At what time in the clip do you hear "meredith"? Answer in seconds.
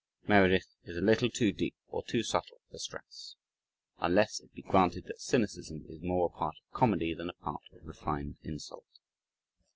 0.27-0.77